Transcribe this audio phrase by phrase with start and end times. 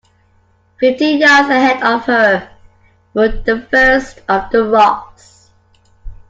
[0.79, 2.49] Fifty yards ahead of her
[3.13, 5.51] were the first of the rocks.